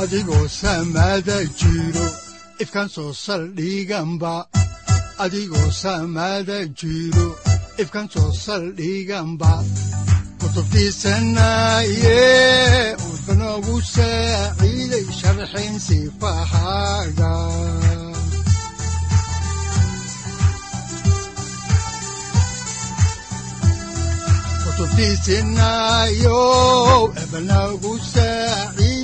adigoo 0.00 0.46
samaada 0.60 1.36
jiro 1.58 2.06
ifkan 2.62 2.88
soo 2.94 3.12
saldhiganba 3.24 4.34
adigoo 5.24 5.70
samaada 5.82 6.58
jiro 6.80 7.26
ifkan 7.82 8.06
soo 8.14 8.30
saldhiganba 8.44 9.52
kutubtiisanaaye 10.40 12.20
wuxunogu 13.04 13.76
saaciiday 13.94 15.06
sharxin 15.20 15.74
sifahaaga 15.86 17.32
kutubtiisinaayo 25.08 26.40
ebnagu 27.22 27.92
saaciid 28.12 28.97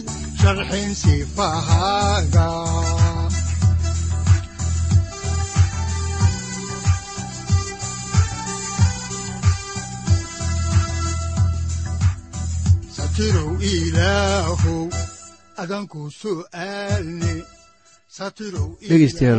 sharxin 0.44 0.92
sifahaaga 0.92 2.48
satirow 12.92 13.56
ilaahow 13.60 14.84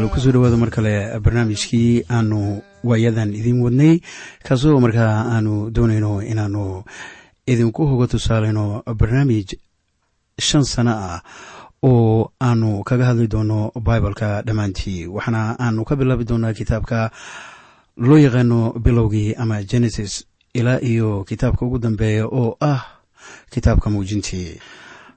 ku 0.10 0.20
soo 0.20 0.32
dhawaada 0.34 0.58
mar 0.58 0.70
kale 0.74 1.20
barnaamijkii 1.24 2.04
aanu 2.10 2.62
waayadan 2.84 3.30
idiin 3.40 3.62
wadnay. 3.62 4.02
Kaasoo 4.46 4.80
markaa 4.80 5.14
aanu 5.36 5.70
doonayno 5.76 6.22
inaanu 6.32 6.84
idinku 7.48 7.86
hoga 7.90 8.08
tusaaleyno 8.08 8.84
barnaamij 9.00 9.54
shan 10.40 10.64
sano 10.64 10.92
ah 10.92 11.22
oo 11.84 12.32
aanu 12.42 12.84
kaga 12.84 13.06
hadli 13.06 13.28
doono 13.28 13.72
bibaleka 13.76 14.42
dhammaantii. 14.44 15.08
Waxaana 15.08 15.56
aanu 15.60 15.86
ka 15.86 15.96
bilaabi 15.96 16.26
doonaa 16.26 16.54
kitaabka 16.54 17.12
loo 17.98 18.18
yaqaano 18.20 18.74
bilowgii 18.84 19.34
ama 19.40 19.64
genesis 19.64 20.26
ilaa 20.54 20.80
iyo 20.82 21.24
kitaabka 21.24 21.66
ugu 21.66 21.80
dambeeya 21.80 22.26
oo 22.28 22.58
ah 22.62 22.84
kitaabka 23.50 23.90
muujintii. 23.90 24.60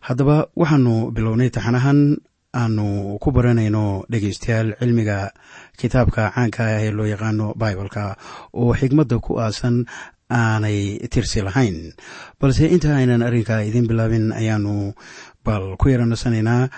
Haddaba 0.00 0.46
waxaanu 0.56 1.10
bilownay 1.10 1.50
taxanahan 1.50 2.16
aanu 2.54 3.18
ku 3.18 3.30
baranayno 3.32 4.04
dhegeystayaal 4.10 4.78
cilmiga 4.78 5.32
kitaabka 5.76 6.30
caanka 6.30 6.62
ah 6.64 6.78
ee 6.82 6.90
loo 6.90 7.06
yaqaano 7.06 7.54
bibaleka 7.58 8.16
oo 8.54 8.70
xigmadda 8.74 9.18
ku 9.18 9.40
aasan 9.40 9.84
aanay 10.30 10.98
tirsi 11.12 11.40
lahayn. 11.42 11.92
Balse 12.40 12.68
inta 12.68 12.96
aynan 12.96 13.22
arrinkaa 13.22 13.60
idiin 13.68 13.88
bilaabin 13.88 14.32
ayaanu 14.32 14.94
bal 15.44 15.76
ku 15.80 15.88
yaranasanaynaa 15.88 16.68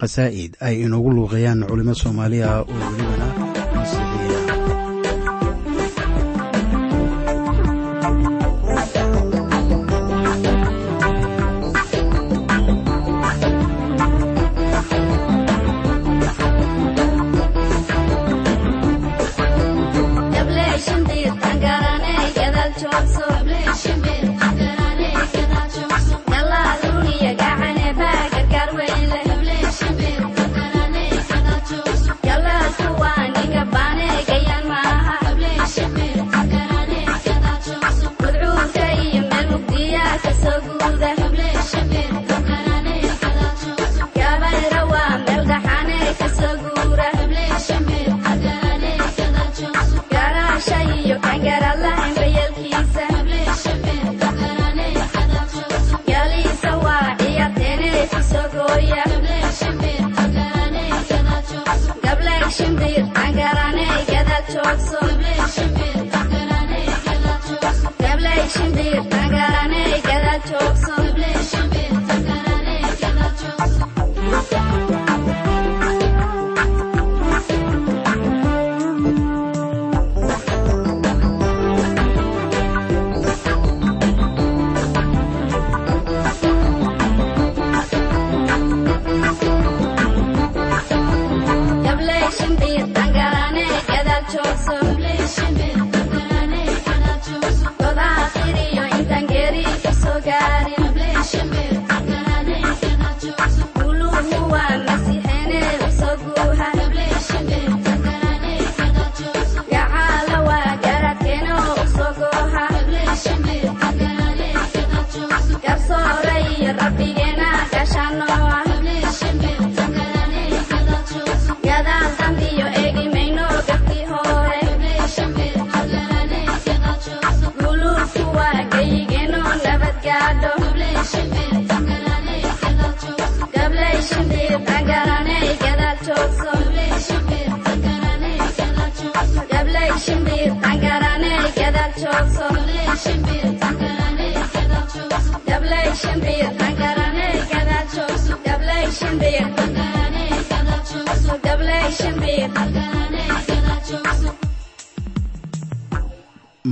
khasaa'id 0.00 0.52
ay 0.60 0.84
inoogu 0.86 1.10
luuqeeyaan 1.16 1.66
culimo 1.68 1.94
soomaaliya 1.94 2.50
oo 2.62 2.64
welibana 2.68 4.27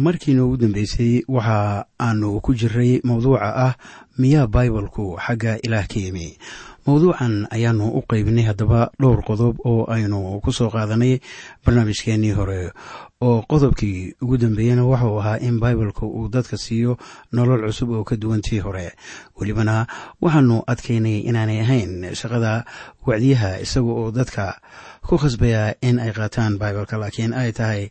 markii 0.06 0.34
noogu 0.38 0.56
dambeysay 0.62 1.12
waxa 1.28 1.58
aanu 2.06 2.40
ku 2.44 2.54
jiray 2.54 3.00
mawduuca 3.08 3.48
ah 3.66 3.74
miyaa 4.18 4.46
baibalku 4.46 5.18
xagga 5.24 5.58
ilaah 5.66 5.86
ka 5.90 5.98
yimi. 6.04 6.38
Mawduucan 6.86 7.50
ayaanu 7.50 7.90
u 7.98 8.00
qaybinay 8.06 8.46
haddaba 8.46 8.80
dhowr 9.00 9.20
qodob 9.26 9.58
oo 9.66 9.90
aynu 9.90 10.38
ku 10.44 10.52
soo 10.54 10.70
qaadanay 10.70 11.18
barnaamijkeenii 11.64 12.30
hore. 12.38 12.70
Oo 13.20 13.42
qodobkii 13.50 14.14
ugu 14.22 14.36
dambeeyena 14.38 14.84
wuxuu 14.86 15.18
ahaa 15.20 15.38
in 15.42 15.58
baibalka 15.58 16.06
uu 16.06 16.28
dadka 16.28 16.56
siiyo 16.56 16.94
nolol 17.32 17.66
cusub 17.66 17.90
oo 17.90 18.04
ka 18.04 18.16
duwan 18.16 18.40
tii 18.40 18.58
hore. 18.62 18.92
Welibana 19.36 19.86
waxaanu 20.22 20.62
adkaynay 20.66 21.18
inaanay 21.26 21.60
ahayn 21.60 22.14
shaqada 22.14 22.64
wacdiyaha 23.06 23.58
isaga 23.66 23.90
oo 23.90 24.10
dadka 24.14 24.60
ku 25.02 25.18
khasbaya 25.18 25.74
in 25.82 25.98
ay 25.98 26.12
qaataan 26.14 26.54
baibalka 26.62 26.94
laakiin 27.02 27.34
ay 27.34 27.50
tahay 27.52 27.90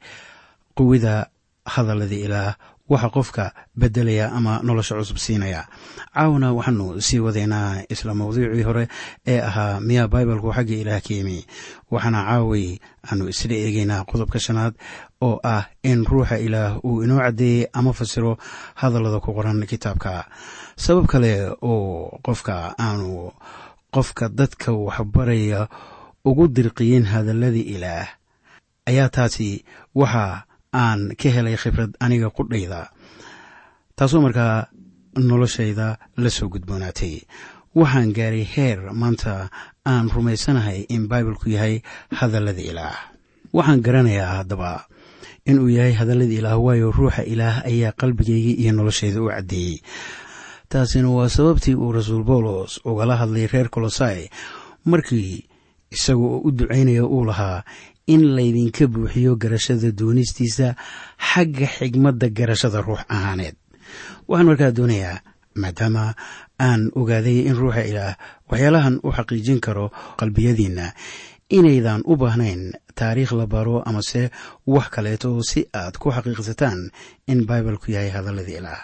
quwida 0.75 1.27
hadalladii 1.65 2.23
ilaah 2.25 2.55
waxa 2.89 3.09
qofka 3.09 3.45
bedelaya 3.75 4.29
ama 4.31 4.61
nolosha 4.63 4.95
cusub 4.95 5.17
siinaya. 5.17 5.65
Caawana 6.13 6.53
waxaanu 6.53 7.01
sii 7.01 7.19
wadaynaa 7.19 7.81
isla 7.89 8.13
mawduucii 8.13 8.63
hore 8.63 8.87
ee 9.27 9.41
ahaa 9.41 9.79
miyaa 9.79 10.07
baibalku 10.07 10.53
xagga 10.53 10.75
ilaah 10.75 11.01
ka 11.01 11.13
yimi. 11.13 11.45
Waxaana 11.91 12.21
caaway 12.29 12.77
aanu 13.09 13.29
isla 13.29 13.55
eegeynaa 13.57 14.05
qodobka 14.05 14.39
shanaad 14.39 14.73
oo 15.21 15.39
ah 15.43 15.65
in 15.83 16.05
ruuxa 16.05 16.37
ilaah 16.37 16.77
uu 16.85 17.03
inoo 17.03 17.17
caddeeyey 17.19 17.67
ama 17.73 17.93
fasiro 17.93 18.37
hadallada 18.75 19.19
ku 19.19 19.33
qoran 19.33 19.65
kitaabka. 19.65 20.29
Sabab 20.77 21.05
kale 21.09 21.57
oo 21.61 22.19
qofka 22.21 22.75
aanu 22.79 23.31
qofka 23.89 24.29
dadka 24.29 24.71
waxbaraya 24.71 25.67
ugu 26.25 26.47
dirqiyin 26.47 27.05
hadalladii 27.09 27.65
ilaah 27.75 28.07
ayaa 28.85 29.09
taasi 29.09 29.65
waxa 29.95 30.44
aan 30.81 31.01
ka 31.19 31.29
helay 31.35 31.55
khibrad 31.61 31.91
aniga 32.03 32.29
qudhayda 32.37 32.81
taasoo 33.97 34.21
markaa 34.25 34.67
noloshayda 35.29 35.87
la 36.23 36.29
soo 36.29 36.47
gudboonaatay. 36.53 37.15
Waxaan 37.75 38.11
gaaray 38.17 38.43
heer 38.53 38.79
maanta 39.01 39.49
aan 39.91 40.09
rumaysanahay 40.15 40.79
in 40.95 41.07
baibalku 41.11 41.47
yahay 41.55 41.75
hadallada 42.19 42.61
ilaah. 42.71 42.95
Waxaan 43.55 43.79
garanayaa 43.85 44.31
haddaba 44.43 44.71
inuu 45.47 45.69
yahay 45.77 45.93
hadallada 45.99 46.33
ilaah 46.39 46.59
waayo 46.65 46.91
ruuxa 46.91 47.23
ilaah 47.33 47.63
ayaa 47.69 47.91
qalbigayga 47.99 48.51
iyo 48.61 48.71
noloshayda 48.75 49.19
u 49.23 49.27
caddeeyey 49.31 49.79
taasina 50.69 51.09
waa 51.09 51.29
sababtii 51.29 51.75
uu 51.75 51.91
rasuul 51.95 52.23
boolos 52.23 52.79
ugala 52.83 53.15
hadlay 53.21 53.47
reer 53.47 53.69
kolosai 53.69 54.29
markii 54.85 55.45
isaga 55.91 56.19
oo 56.25 56.39
u 56.47 56.51
ducaynaya 56.51 57.03
uu 57.05 57.23
lahaa 57.29 57.63
in 58.07 58.35
laydinka 58.35 58.87
buuxiyo 58.87 59.35
garashada 59.35 59.91
doonistiisa 59.91 60.75
xagga 61.17 61.67
xigmadda 61.77 62.29
garashada 62.29 62.81
ruux 62.81 63.01
ahaaneed. 63.09 63.55
Waxaan 64.27 64.47
markaa 64.49 64.71
doonayaa 64.71 65.21
maadaama 65.61 66.13
aan 66.59 66.91
ogaaday 66.95 67.39
in 67.49 67.55
ruuxa 67.55 67.83
ilaah 67.91 68.15
waxyaalahan 68.49 68.99
u 69.03 69.09
xaqiijin 69.17 69.59
karo 69.65 69.91
qalbiyadiinna 70.19 70.93
inaydan 71.49 72.01
u 72.05 72.17
baahnayn 72.17 72.73
taariikh 72.95 73.31
la 73.39 73.45
baro 73.47 73.81
amase 73.85 74.31
wax 74.67 74.89
kaleeto 74.89 75.41
si 75.49 75.65
aad 75.73 75.97
ku 75.97 76.09
xaqiiqsataan 76.11 76.89
in 77.27 77.45
baibalku 77.45 77.91
yahay 77.91 78.09
hadalladii 78.09 78.57
ilaah. 78.61 78.81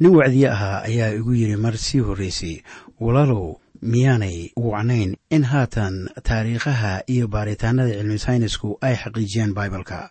Nin 0.00 0.14
wacdiye 0.14 0.48
ahaa 0.48 0.82
ayaa 0.88 1.10
igu 1.18 1.32
yidhi 1.34 1.56
mar 1.56 1.76
sii 1.76 2.00
horraysay 2.00 2.62
walaalow 3.00 3.58
miyaanay 3.82 4.50
wacnayn 4.56 5.16
in 5.30 5.44
haatan 5.44 6.08
taariikhaha 6.22 7.02
iyo 7.06 7.28
baaritaanada 7.28 7.90
cilmi 7.94 8.18
saynisku 8.18 8.78
ay 8.80 8.94
xaqiijiyaan 9.02 9.54
baibalka. 9.54 10.10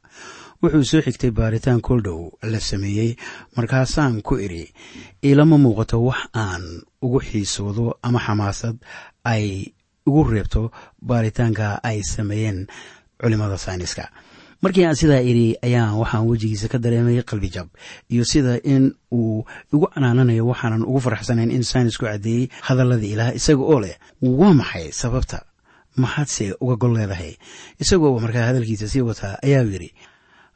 Wuxuu 0.63 0.83
soo 0.83 1.01
xigtay 1.05 1.31
baaritaan 1.31 1.81
koldhow 1.81 2.31
la 2.51 2.59
sameeyey 2.59 3.15
markaasaan 3.57 4.21
ku 4.21 4.35
idhi 4.45 4.73
ilama 5.21 5.57
muuqato 5.57 5.97
wax 6.07 6.21
aan 6.33 6.63
ugu 7.01 7.19
xiisoodo 7.29 7.99
ama 8.01 8.19
xamaasad 8.19 8.75
ay 9.23 9.45
ugu 10.07 10.23
reebto 10.23 10.71
baaritaanka 11.09 11.79
ay 11.83 12.01
sameeyeen 12.13 12.67
culimada 13.21 13.57
sayniska 13.57 14.09
markii 14.61 14.85
aan 14.85 14.95
sidaa 14.95 15.21
idhi 15.31 15.55
ayaan 15.67 15.97
waxaan 16.01 16.25
wejigiisa 16.29 16.67
ka 16.71 16.77
dareemay 16.83 17.21
qalbijab 17.23 17.67
iyo 18.09 18.23
sida 18.25 18.57
in 18.63 18.93
uu 19.13 19.45
igu 19.73 19.87
canaananayo 19.93 20.47
waxaanan 20.47 20.83
ugu 20.89 20.99
faraxsanayn 21.05 21.51
in 21.51 21.63
saynisku 21.63 22.05
caddeeyey 22.05 22.49
hadalladii 22.67 23.13
ilaah 23.13 23.35
isaga 23.39 23.63
oo 23.63 23.79
leh. 23.79 23.95
Waa 24.21 24.53
maxay 24.53 24.91
sababta? 24.91 25.45
Maxaadse 25.97 26.53
uga 26.61 26.75
gol 26.81 26.93
leedahay? 26.97 27.33
Isagoo 27.81 28.19
markaa 28.19 28.45
hadalkiisa 28.49 28.87
sii 28.87 29.01
wataa 29.01 29.37
ayaa 29.45 29.63
yidhi 29.63 29.89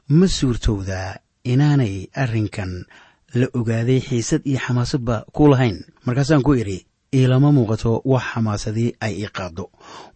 ma 0.09 0.27
suurtowdaa 0.27 1.15
inaanay 1.43 2.07
arrinkan 2.13 2.85
la 3.33 3.47
ogaaday 3.53 3.99
xiisad 4.07 4.41
iyo 4.45 4.59
xamaasadba 4.65 5.25
ku 5.35 5.47
lahayn. 5.47 5.77
Markaasaan 6.05 6.41
ku 6.45 6.53
idhi 6.53 6.85
ilama 7.11 7.51
muuqato 7.51 8.01
wax 8.05 8.23
xamaasadii 8.33 8.95
ay 9.05 9.13
ii 9.23 9.27
qaado 9.37 9.65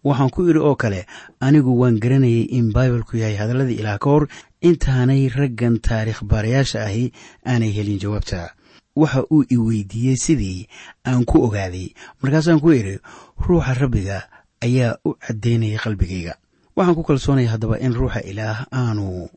waxaan 0.03 0.29
ku 0.31 0.47
idhi 0.49 0.59
oo 0.59 0.75
kale 0.75 1.05
anigu 1.39 1.79
waan 1.79 1.99
garanayay 1.99 2.47
in 2.57 2.71
baibalku 2.71 3.17
yahay 3.17 3.35
hadalladii 3.35 3.79
ilaah 3.83 3.99
ka 3.99 4.09
hor. 4.09 4.27
Intaanay 4.61 5.27
raggan 5.29 5.79
taariikh 5.79 6.23
baarayaasha 6.23 6.83
ahi 6.87 7.11
aanay 7.45 7.71
helin 7.75 7.99
jawaabta. 7.99 8.55
Waxa 8.95 9.23
uu 9.31 9.43
i 9.49 9.57
weydiiyey 9.57 10.15
sidii 10.15 10.67
aan 11.05 11.25
ku 11.25 11.43
ogaaday. 11.43 11.91
Markaasaan 12.23 12.59
ku 12.63 12.71
idhi 12.71 12.99
ruuxa 13.43 13.73
rabbiga 13.73 14.23
ayaa 14.63 14.95
u 15.05 15.13
caddaynaya 15.19 15.79
qalbigayga. 15.83 16.33
Waxaan 16.75 16.95
ku 16.95 17.03
kalsoonaya 17.03 17.51
haddaba 17.51 17.79
in 17.79 17.93
ruuxa 17.93 18.23
ilaah 18.23 18.65
aanu 18.71 19.27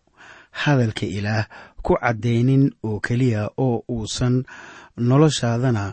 hadalka 0.62 1.06
ilaah 1.06 1.44
ku 1.82 1.98
caddaynin 1.98 2.70
oo 2.86 3.00
keliya 3.00 3.50
oo 3.58 3.82
uusan 3.90 4.44
noloshaadana 4.96 5.92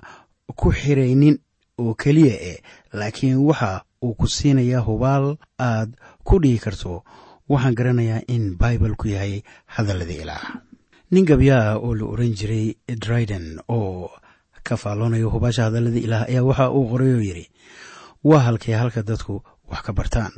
ku 0.56 0.71
xiraynin 0.71 1.41
oo 1.81 1.94
keliya 1.94 2.36
eh 2.51 2.57
laakiin 2.94 3.38
waxa 3.50 3.83
uu 4.04 4.13
ku 4.19 4.27
siinayaa 4.27 4.81
hubaal 4.88 5.38
aad 5.60 5.89
ku 6.24 6.39
dhihi 6.39 6.60
karto. 6.60 7.04
Waxaan 7.50 7.75
garanayaa 7.77 8.25
in 8.27 8.57
baibalku 8.57 9.07
yahay 9.13 9.44
hadalladii 9.75 10.22
ilaah 10.25 10.45
nin 11.12 11.25
gabyaa 11.30 11.77
oo 11.77 11.94
la 11.95 12.06
oran 12.06 12.33
jiray 12.33 12.74
dryden 13.04 13.62
oo 13.69 14.10
ka 14.66 14.74
faalloonayo 14.81 15.30
hubaasha 15.30 15.63
hadalladii 15.69 16.04
ilaah 16.10 16.25
ayaa 16.30 16.42
waxa 16.50 16.72
uu 16.74 16.89
qoray 16.89 17.12
oo 17.13 17.22
yidhi 17.22 17.45
waa 18.24 18.42
halkee 18.48 18.74
halka 18.81 19.04
dadku 19.04 19.44
wax 19.69 19.81
ka 19.86 19.94
bartaan. 19.94 20.33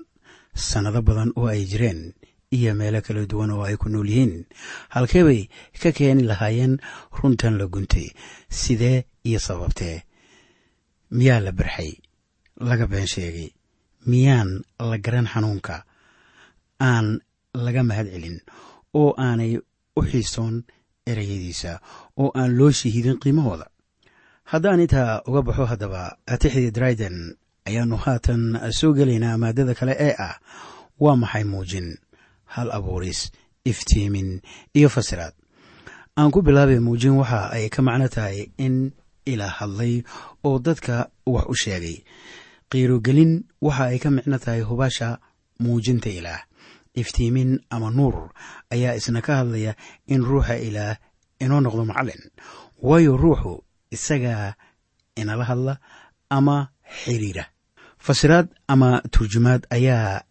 Sannado 0.53 1.01
badan 1.01 1.32
oo 1.39 1.48
ay 1.48 1.63
jireen 1.72 2.13
iyo 2.51 2.75
meelo 2.75 3.00
kala 3.01 3.24
duwan 3.25 3.51
oo 3.56 3.63
ay 3.63 3.77
ku 3.79 3.88
nool 3.89 4.10
yihiin. 4.10 4.44
Halkee 4.91 5.24
bay 5.24 5.41
ka 5.82 5.91
keeni 5.96 6.24
lahaayeen 6.27 6.75
runtan 7.15 7.56
la 7.60 7.67
guntay 7.72 8.12
sidee 8.50 9.06
iyo 9.24 9.39
sababtee 9.39 10.03
miyaa 11.11 11.39
la 11.39 11.51
barxay 11.51 11.91
laga 12.69 12.87
been 12.87 13.07
sheegay 13.07 13.49
miyaan 14.09 14.49
la 14.79 14.97
garan 14.97 15.27
xanuunka 15.27 15.83
aan 16.81 17.19
laga 17.53 17.83
mahad 17.83 18.07
celin 18.13 18.37
oo 18.93 19.13
aanay 19.17 19.57
u 19.97 20.01
xiisoon 20.09 20.55
ereyadiisa 21.07 21.79
oo 22.21 22.31
aan 22.39 22.57
loo 22.57 22.71
shihidin 22.71 23.19
qiimahooda. 23.21 23.65
Haddaan 24.51 24.79
intaa 24.79 25.21
uga 25.27 25.41
baxo 25.47 25.65
haddaba 25.71 26.01
atixdii 26.33 26.71
dryden 26.71 27.35
ayaannu 27.67 27.97
haatan 28.05 28.41
soo 28.79 28.93
gelaynaa 28.97 29.37
maadada 29.37 29.73
kale 29.79 29.93
ee 29.99 30.13
ah 30.27 30.35
waa 30.99 31.15
maxay 31.15 31.43
muujin? 31.43 31.97
Hal 32.53 32.71
abuuris 32.71 33.31
iftiimin 33.65 34.41
iyo 34.77 34.89
fasiraad. 34.89 35.33
Aan 36.17 36.31
ku 36.31 36.41
bilaabay 36.41 36.79
muujin 36.79 37.15
waxa 37.19 37.51
ay 37.55 37.69
ka 37.69 37.81
macno 37.81 38.07
tahay 38.07 38.51
in 38.57 38.91
ilaa 39.34 39.53
hadlay 39.60 39.93
oo 40.48 40.60
dadka 40.60 40.96
wax 41.34 41.46
u 41.50 41.55
sheegay. 41.63 41.98
Qiirogelin 42.72 43.34
waxa 43.62 43.84
ay 43.91 44.00
ka 44.03 44.10
micno 44.12 44.38
tahay 44.43 44.62
hubaasha 44.69 45.19
muujinta 45.60 46.10
ilaah. 46.10 46.41
Iftiimin 46.98 47.51
ama 47.69 47.89
nuur 47.91 48.34
ayaa 48.74 48.98
isna 49.00 49.22
ka 49.22 49.34
hadlaya 49.39 49.74
in 50.07 50.22
ruuxa 50.25 50.55
ilaah 50.67 50.98
inoo 51.43 51.62
noqdo 51.62 51.84
macallin 51.86 52.24
waayo 52.81 53.13
ruuxu 53.17 53.53
isagaa 53.96 54.53
inala 55.15 55.43
hadla 55.50 55.74
ama 56.29 56.57
xiriira. 57.03 57.46
Fasiraad 58.05 58.48
ama 58.67 59.01
turjumaad 59.13 59.63
ayaa 59.69 60.22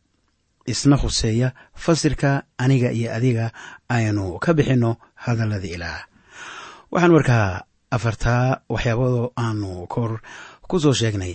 isna 0.67 0.97
khuseeya 0.99 1.55
fasirka 1.75 2.43
aniga 2.59 2.91
iyo 2.93 3.15
adiga 3.15 3.53
aynu 3.89 4.39
ka 4.43 4.51
bixinno 4.55 4.97
hadallada 5.15 5.67
ilaah. 5.77 6.03
Waxaan 6.91 7.13
markaa 7.17 7.63
afartaa 7.91 8.61
waxyaabado 8.69 9.33
aanu 9.37 9.87
kor 9.87 10.21
ku 10.69 10.77
soo 10.81 10.93
sheegnay 10.93 11.35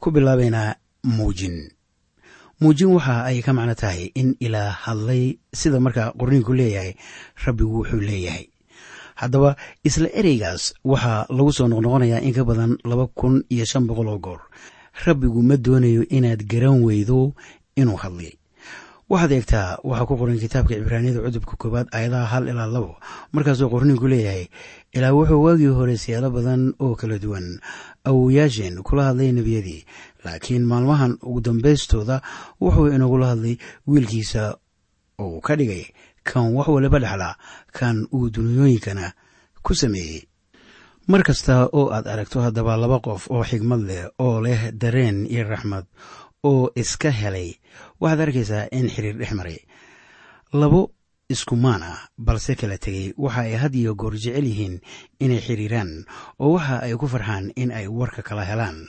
ku 0.00 0.10
bilaabaynaa 0.10 0.74
muujin. 1.04 1.56
Muujin 2.60 2.92
waxa 2.96 3.24
ay 3.24 3.40
ka 3.42 3.52
macno 3.52 3.74
tahay 3.74 4.12
in 4.14 4.36
ilaa 4.40 4.70
hadlay 4.84 5.38
sida 5.52 5.80
markaa 5.80 6.12
qorniinku 6.18 6.52
leeyahay 6.52 6.92
rabbigu 7.44 7.74
wuxuu 7.78 8.00
leeyahay. 8.00 8.46
Haddaba 9.20 9.56
isla 9.84 10.08
ereygaas 10.20 10.62
waxaa 10.84 11.26
lagu 11.36 11.52
soo 11.52 11.68
noqnoqonayaa 11.68 12.20
in 12.26 12.32
ka 12.36 12.44
badan 12.44 12.72
laba 12.84 13.06
kun 13.18 13.44
iyo 13.52 13.64
shan 13.64 13.84
boqol 13.88 14.08
oo 14.08 14.18
goor. 14.18 14.40
Rabbigu 15.06 15.42
ma 15.42 15.56
doonayo 15.56 16.02
inaad 16.16 16.42
garan 16.50 16.82
weydo 16.84 17.34
inuu 17.76 17.96
hadlay 18.02 18.32
waxaad 19.10 19.32
eegtaa 19.36 19.68
waxaa 19.88 20.06
ku 20.08 20.14
qoran 20.20 20.38
kitaabka 20.42 20.74
cibraaniyada 20.78 21.20
cudubka 21.26 21.54
koowaad 21.60 21.88
ayadaha 21.98 22.26
hal 22.32 22.44
ilaa 22.52 22.70
labo. 22.74 22.92
Markaasuu 23.34 23.68
qorninku 23.74 24.06
leeyahay 24.12 24.46
ilaa 24.96 25.12
wuxuu 25.18 25.42
waagii 25.44 25.72
hore 25.78 25.96
siyaalo 26.02 26.30
badan 26.30 26.62
oo 26.84 26.94
kala 27.00 27.18
duwan 27.18 27.46
awowayaasheen 28.08 28.82
kula 28.86 29.02
hadlay 29.10 29.32
nebiyadii. 29.32 29.82
Laakiin 30.24 30.64
maalmahan 30.70 31.18
ugu 31.26 31.40
dambaystooda 31.40 32.22
wuxuu 32.62 32.88
inagula 32.94 33.26
hadlay 33.34 33.56
wiilkiisa 33.86 34.42
oo 35.18 35.40
ka 35.40 35.56
dhigay 35.58 35.84
kan 36.22 36.54
wax 36.54 36.68
waliba 36.68 36.98
dhexla 37.02 37.30
kan 37.72 38.06
uu 38.14 38.30
duniyooyinkana 38.30 39.12
ku 39.64 39.74
sameeyey. 39.74 40.22
Mar 41.10 41.22
kasta 41.26 41.66
oo 41.72 41.90
aad 41.90 42.06
aragto 42.06 42.38
haddaba 42.40 42.76
laba 42.76 43.00
qof 43.02 43.26
oo 43.34 43.42
xigmad 43.42 43.82
leh 43.82 44.06
oo 44.22 44.38
leh 44.40 44.70
dareen 44.72 45.26
iyo 45.26 45.44
raxmad 45.50 45.84
oo 46.44 46.70
iska 46.74 47.10
helay. 47.10 47.58
Waxaad 48.00 48.20
arkaysaa 48.20 48.68
in 48.72 48.88
xiriir 48.88 49.16
dhex 49.18 49.32
maray. 49.32 49.58
Labo 50.52 50.90
iskumaan 51.28 51.82
ah 51.82 52.08
balse 52.18 52.54
kala 52.56 52.78
tegey 52.78 53.12
waxa 53.16 53.40
ay 53.46 53.54
had 53.54 53.74
iyo 53.74 53.94
goor 53.94 54.14
jecel 54.18 54.44
yihiin 54.46 54.80
inay 55.20 55.40
xiriiraan 55.40 56.04
oo 56.38 56.52
waxa 56.56 56.82
ay 56.82 56.94
ku 56.96 57.06
farxaan 57.08 57.52
in 57.56 57.70
ay 57.72 57.86
warka 57.88 58.22
kala 58.22 58.44
helaan. 58.44 58.88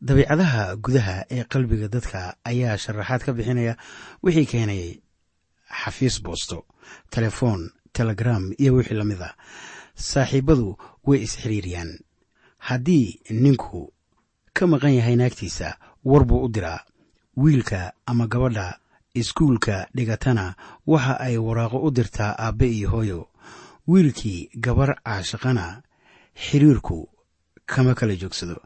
Dabiicadaha 0.00 0.76
gudaha 0.76 1.24
ee 1.30 1.44
qalbiga 1.44 1.88
dadka 1.88 2.36
ayaa 2.44 2.76
sharaxaad 2.76 3.20
ka 3.24 3.32
bixinaya 3.32 3.76
wixii 4.24 4.46
keenay 4.46 5.00
xafiis 5.84 6.20
boosto 6.24 6.64
telefoon 7.10 7.70
telegram 7.92 8.52
iyo 8.58 8.74
wixii 8.74 8.96
la 8.96 9.04
mid 9.04 9.20
a 9.22 9.30
saaxiibadu 9.94 10.76
way 11.04 11.20
isxiriiriyaan 11.26 11.98
haddii 12.58 13.20
ninku 13.30 13.92
ka 14.56 14.66
maqan 14.66 14.94
yahay 14.96 15.16
naagtiisa 15.16 15.76
war 16.04 16.24
buu 16.24 16.44
u 16.44 16.48
diraa. 16.48 16.80
Wiilka 17.36 17.92
ama 18.06 18.26
gabadha 18.26 18.78
iskuulka 19.14 19.88
dhigatana 19.94 20.54
waxa 20.86 21.20
ay 21.20 21.36
waraaqo 21.38 21.78
u 21.82 21.90
dirtaa 21.90 22.34
aabbe 22.38 22.66
iyo 22.70 22.90
hooyo. 22.90 23.28
Wiilkii 23.88 24.50
gabar 24.60 24.94
caashaqana 25.04 25.82
xiriirku 26.34 27.08
kama 27.66 27.94
kala 27.94 28.16
joogsado. 28.16 28.56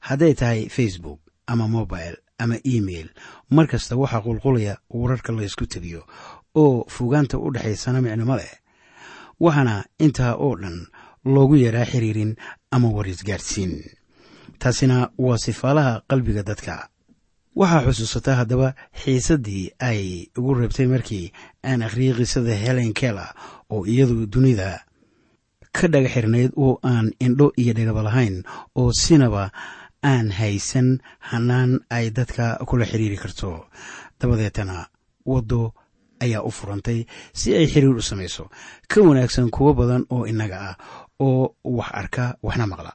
Hadday 0.00 0.34
tahay 0.34 0.68
facebook 0.68 1.20
ama 1.46 1.68
mobile 1.68 2.16
ama 2.38 2.56
email 2.64 3.08
mar 3.50 3.66
kasta 3.66 3.96
waxaa 3.96 4.20
qulqulaya 4.20 4.78
wararka 4.90 5.32
la 5.32 5.42
ysku 5.44 5.66
tabiyo 5.66 6.06
oo 6.54 6.84
fogaanta 6.88 7.38
u 7.38 7.50
dhexaysana 7.52 8.00
micnimo 8.00 8.36
leh. 8.36 8.52
Waxaana 9.40 9.84
intaa 9.98 10.34
oo 10.34 10.56
dhan 10.56 10.86
loogu 11.24 11.56
yaraa 11.56 11.84
xiriirin 11.84 12.36
ama 12.70 12.88
warisgaadhsiin 12.88 13.84
taasina 14.62 14.96
waa 15.18 15.38
sifaalaha 15.44 16.02
qalbiga 16.10 16.42
dadka. 16.42 16.88
Waxaa 17.60 17.84
xusuusataa 17.86 18.36
haddaba 18.40 18.68
xiisaddii 19.02 19.64
ay 19.88 20.00
ugu 20.38 20.54
reebtay 20.54 20.86
markii 20.86 21.32
aan 21.68 21.82
akhriyey 21.86 22.14
qisada 22.18 22.54
helen 22.64 22.92
kela 23.00 23.26
oo 23.74 23.82
iyadu 23.92 24.26
dunida 24.32 24.68
ka 25.76 25.88
dhaga 25.92 26.08
xirnayd 26.14 26.52
oo 26.56 26.78
aan 26.90 27.10
indho 27.24 27.46
iyo 27.62 27.72
dhegaba 27.74 28.02
lahayn 28.06 28.36
oo 28.80 28.92
sinaba 29.02 29.50
aan 30.12 30.30
haysan 30.38 30.88
hanaan 31.30 31.70
ay 31.90 32.10
dadka 32.16 32.44
kula 32.68 32.84
xiriiri 32.90 33.16
karto. 33.22 33.66
Dabadeetana 34.20 34.86
waddo 35.26 35.74
ayaa 36.22 36.42
u 36.46 36.50
furantay 36.50 37.00
si 37.38 37.48
ay 37.58 37.66
xiriir 37.66 37.96
u 37.98 38.02
samayso. 38.02 38.44
Ka 38.88 39.00
wanaagsan 39.02 39.50
kuwo 39.50 39.74
badan 39.74 40.04
oo 40.14 40.22
innaga 40.30 40.56
ah 40.70 40.76
oo 41.20 41.54
wax 41.64 41.90
arka 42.00 42.24
waxna 42.46 42.66
maqla 42.66 42.92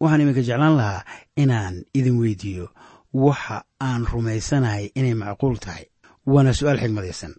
waxaan 0.00 0.20
iminka 0.20 0.42
jeclaan 0.42 0.76
lahaa 0.76 1.04
inaan 1.36 1.84
idin 1.94 2.18
weydiiyo 2.20 2.68
waxa 3.14 3.64
aan 3.80 4.06
rumaysanahay 4.12 4.90
inay 4.94 5.14
macquul 5.14 5.56
tahay 5.58 5.84
waana 6.26 6.52
su'aal 6.52 6.78
xigmadaysan. 6.80 7.34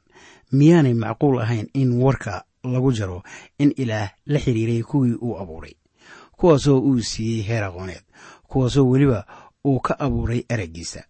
Miyaanay 0.52 0.94
macquul 0.94 1.42
ahayn 1.44 1.68
in 1.74 1.92
warka 2.02 2.44
lagu 2.64 2.92
jaro 2.92 3.24
in 3.60 3.74
ilaah 3.78 4.10
la 4.26 4.40
xiriiray 4.40 4.84
kuwii 4.84 5.14
uu 5.22 5.38
abuuray 5.42 5.76
kuwaasoo 6.38 6.80
uu 6.80 7.02
siiyey 7.02 7.42
heer 7.48 7.64
aqooneed 7.64 8.04
kuwaasoo 8.48 8.90
weliba 8.90 9.26
uu 9.66 9.80
ka 9.80 10.00
abuuray 10.00 10.44
eraggiisa 10.50 11.04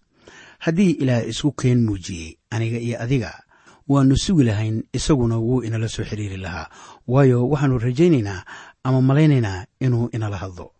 haddii 0.60 0.92
ilaah 0.92 1.27
isku 1.27 1.51
keen 1.51 1.86
muujiyey 1.86 2.38
aniga 2.50 2.77
iyo 2.77 3.01
adiga 3.01 3.44
waannu 3.88 4.18
sugi 4.18 4.44
lahayn 4.44 4.84
isaguna 4.94 5.38
wuu 5.38 5.63
inala 5.63 5.88
soo 5.89 6.04
xiriiri 6.04 6.38
lahaa 6.38 6.70
waayo 7.08 7.50
waxaannu 7.50 7.77
rajaynaynaa 7.77 8.44
ama 8.84 9.01
malaynaynaa 9.01 9.66
inuu 9.80 10.10
inala 10.13 10.38
hadlo 10.38 10.72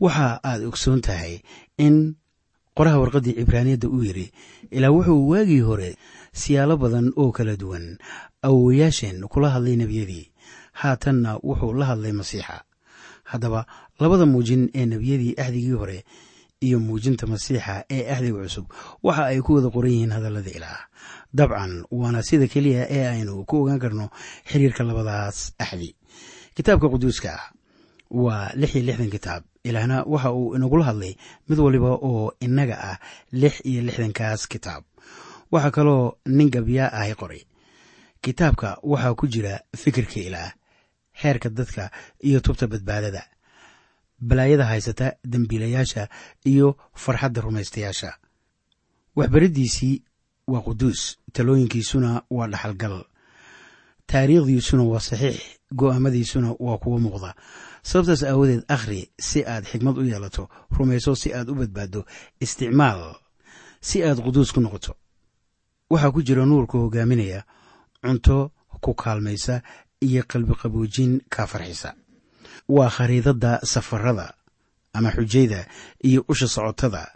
waxa 0.00 0.40
aad 0.44 0.62
ogsoon 0.64 1.00
tahay 1.00 1.42
in 1.78 2.14
qoraha 2.76 2.98
warqaddii 3.02 3.34
cibraaniyadda 3.38 3.88
uu 3.88 4.02
yidhi 4.04 4.32
ilaa 4.70 4.90
wuxuu 4.90 5.28
waagii 5.28 5.60
hore 5.60 5.96
siyaalo 6.32 6.76
badan 6.76 7.12
oo 7.16 7.32
kala 7.32 7.56
duwan 7.56 7.98
awowayaasheen 8.42 9.20
kula 9.28 9.50
hadlay 9.50 9.76
nebiyadii. 9.76 10.32
Haatanna 10.72 11.36
wuxuu 11.42 11.72
la 11.72 11.84
hadlay 11.86 12.12
masiixa. 12.12 12.64
Haddaba 13.24 13.66
labada 14.00 14.26
muujin 14.26 14.70
ee 14.74 14.86
nebiyadii 14.86 15.34
axdigii 15.36 15.72
hore 15.76 16.04
iyo 16.60 16.80
muujinta 16.80 17.26
masiixa 17.26 17.84
ee 17.90 18.08
axdiga 18.12 18.42
cusub 18.42 18.66
waxa 19.02 19.24
ay 19.26 19.40
ku 19.40 19.54
wada 19.54 19.68
qoran 19.70 19.92
yihiin 19.92 20.10
hadallada 20.16 20.50
ilaah. 20.50 20.80
Dabcan 21.34 21.84
waana 21.90 22.22
sida 22.22 22.46
keliya 22.48 22.88
ee 22.90 23.06
aynu 23.08 23.44
ku 23.44 23.62
ogaan 23.62 23.78
karno 23.78 24.08
xiriirka 24.48 24.84
labadaas 24.84 25.52
axdi 25.58 25.94
kitaabka 26.56 26.88
quduuska 26.88 27.52
waa 28.12 28.52
lix 28.54 28.74
iyo 28.76 28.84
lixdan 28.86 29.10
kitaab. 29.10 29.42
Ilaahna 29.64 30.02
waxa 30.06 30.32
uu 30.32 30.54
inagula 30.56 30.84
hadlay 30.84 31.14
mid 31.48 31.58
waliba 31.58 31.90
oo 32.08 32.32
innaga 32.40 32.76
ah 32.90 32.98
lix 33.32 33.60
iyo 33.64 33.82
lixdankaas 33.82 34.48
kitaab. 34.48 34.84
Waxaa 35.52 35.70
kaloo 35.76 36.16
nin 36.26 36.50
gabyaa 36.50 36.92
ahi 36.92 37.14
qoray. 37.14 37.42
Kitaabka 38.22 38.78
waxaa 38.82 39.14
ku 39.14 39.26
jira 39.26 39.60
fikirka 39.76 40.20
ilaah 40.20 40.52
heerka 41.12 41.48
dadka 41.50 41.90
iyo 42.20 42.40
tubta 42.40 42.66
badbaadada. 42.66 43.22
Balaayada 44.20 44.64
haysata 44.70 45.16
dembiilayaasha 45.24 46.08
iyo 46.44 46.76
farxadda 46.94 47.40
rumaystayaasha. 47.40 48.10
Waxbariddiisii 49.16 50.02
waa 50.46 50.60
quduus 50.60 51.18
talooyinkiisuna 51.32 52.22
waa 52.30 52.46
dhaxalgal. 52.52 53.04
Taariikhdiisuna 54.06 54.82
waa 54.82 55.00
saxiix 55.00 55.38
go'aamadiisuna 55.74 56.54
waa 56.58 56.78
kuwo 56.78 56.98
muuqda 56.98 57.34
sababtaas 57.82 58.22
aawadeed 58.22 58.64
akhri 58.68 59.00
si 59.28 59.40
aad 59.52 59.64
xigmad 59.70 59.96
u 59.98 60.04
yeelato 60.10 60.48
rumayso 60.76 61.14
si 61.16 61.28
aad 61.34 61.48
u 61.50 61.54
badbaaddo 61.60 62.00
isticmaal 62.44 63.02
si 63.80 64.02
aad 64.04 64.18
quduus 64.24 64.52
ku 64.52 64.60
noqoto. 64.60 64.92
Waxaa 65.90 66.12
ku 66.14 66.22
jira 66.22 66.44
nuurka 66.46 66.78
hogaaminaya 66.78 67.40
cunto 68.02 68.52
ku 68.80 68.94
kaalmaysa 68.94 69.62
iyo 70.06 70.22
qalbi 70.30 70.54
qaboojin 70.60 71.20
kaa 71.32 71.46
farxisa. 71.46 71.94
Waa 72.68 72.90
khariidadda 72.96 73.60
safarada 73.72 74.34
ama 74.94 75.10
xujayda 75.10 75.66
iyo 76.08 76.24
usha 76.28 76.48
socotada 76.48 77.12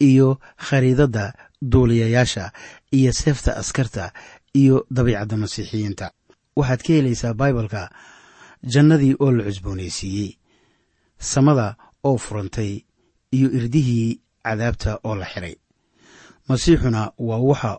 iyo 0.00 0.40
khariidadda 0.56 1.24
duuliyayaasha 1.62 2.52
iyo 2.92 3.12
seefta 3.12 3.56
askarta 3.56 4.12
iyo 4.54 4.86
dabiicadda 4.90 5.36
masiixiyiinta. 5.36 6.06
Waxaad 6.56 6.80
ka 6.82 6.92
helaysaa 6.92 7.34
baibalka 7.34 7.90
jannadii 8.62 9.14
oo 9.20 9.30
la 9.32 9.44
cusboonaysiiyey 9.44 10.38
samada 11.18 11.76
oo 12.04 12.16
furantay 12.18 12.80
iyo 13.32 13.48
irdihii 13.50 14.20
cadaabta 14.44 15.00
oo 15.04 15.14
la 15.14 15.26
xiray. 15.26 15.54
Masiixuna 16.48 17.12
waa 17.18 17.38
waxa 17.38 17.78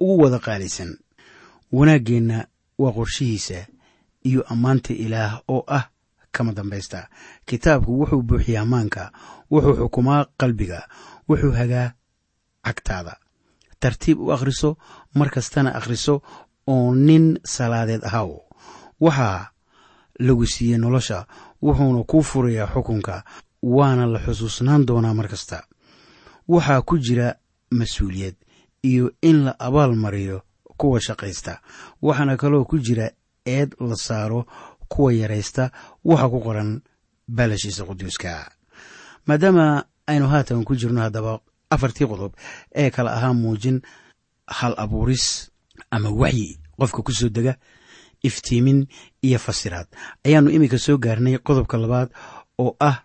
ugu 0.00 0.22
wada 0.22 0.38
qaalisan. 0.38 0.98
Wanaaggeenna 1.72 2.46
waa 2.78 2.92
qorshihiisa 2.92 3.66
iyo 4.24 4.42
ammaanta 4.52 4.94
ilaah 4.94 5.40
oo 5.48 5.64
ah 5.66 5.90
kama 6.32 6.52
dambaysta. 6.52 7.08
Kitaabku 7.46 8.00
wuxuu 8.00 8.22
buuxiyaa 8.22 8.64
maanka 8.64 9.12
wuxuu 9.50 9.76
xukumaa 9.76 10.26
qalbiga 10.40 10.88
wuxuu 11.28 11.52
hagaa 11.52 11.92
cagtaada. 12.64 13.16
Tartiib 13.80 14.18
u 14.20 14.32
akhriso 14.32 14.76
mar 15.14 15.30
kastana 15.30 15.74
akhriso 15.74 16.22
oo 16.66 16.94
nin 16.94 17.38
salaadeed 17.44 18.04
ahaw 18.04 18.30
waxaa 19.00 19.50
lagu 20.18 20.46
siiyey 20.46 20.78
nolosha 20.78 21.26
wuxuuna 21.62 22.02
kuu 22.04 22.22
furayaa 22.22 22.66
xukunka 22.74 23.24
waana 23.62 24.06
la 24.06 24.18
xusuusnaan 24.18 24.86
doonaa 24.86 25.14
mar 25.14 25.28
kasta. 25.28 25.62
Waxaa 26.48 26.82
ku 26.82 26.98
jira 26.98 27.34
mas'uuliyad 27.70 28.34
iyo 28.82 29.10
in 29.22 29.44
la 29.44 29.52
abaal 29.60 29.94
mariyo 29.96 30.42
kuwa 30.76 31.00
shaqaysta 31.00 31.60
waxaana 32.02 32.36
kaloo 32.36 32.64
ku 32.64 32.78
jira 32.78 33.10
eed 33.46 33.74
la 33.80 33.96
saaro 33.96 34.46
kuwa 34.88 35.12
yaraysta 35.12 35.70
waxa 36.04 36.28
ku 36.28 36.40
qoran 36.40 36.80
baalashiisa 37.28 37.84
quduuska. 37.84 38.50
Maadaama 39.26 39.84
aynu 40.06 40.26
haatan 40.28 40.64
ku 40.64 40.74
jirno 40.76 41.00
haddaba 41.00 41.40
afartii 41.70 42.06
qodob 42.06 42.32
ee 42.74 42.90
kale 42.90 43.10
ahaa 43.10 43.32
muujin 43.34 43.80
hal 44.46 44.74
abuuris 44.76 45.50
ama 45.90 46.10
waxyi 46.10 46.58
qofka 46.78 47.02
ku 47.02 47.12
soo 47.12 47.28
dega 47.28 47.56
iftiimin 48.22 48.86
iyo 49.22 49.38
fasiraad. 49.38 49.86
Ayaannu 50.24 50.50
iminka 50.50 50.78
soo 50.78 50.98
gaarnay 50.98 51.38
qodobka 51.38 51.76
labaad 51.78 52.08
oo 52.58 52.76
ah 52.80 53.02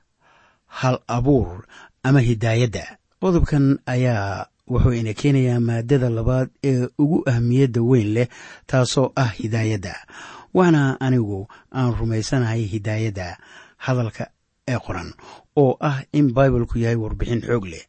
hal 0.68 1.00
abuur 1.08 1.66
ama 2.04 2.20
hidaayadda. 2.20 2.98
Qodobkan 3.22 3.80
ayaa 3.86 4.46
wuxuu 4.68 4.94
ina 4.94 5.14
keenayaa 5.14 5.60
maadada 5.60 6.10
labaad 6.10 6.50
ee 6.64 6.88
ugu 7.00 7.24
ahmiyadda 7.30 7.82
weyn 7.82 8.14
leh 8.14 8.28
taasoo 8.68 9.12
ah 9.16 9.32
hidaayadda. 9.40 9.94
Waxna 10.54 10.98
anigu 11.00 11.48
aan 11.72 11.94
rumaysanahay 12.00 12.64
hidaayadda 12.74 13.38
hadalka 13.78 14.28
ee 14.68 14.80
qoran 14.86 15.14
oo 15.56 15.78
ah 15.82 16.02
in 16.14 16.34
baibalku 16.34 16.78
yahay 16.80 16.96
warbixin 16.96 17.42
xoog 17.42 17.66
leh 17.66 17.84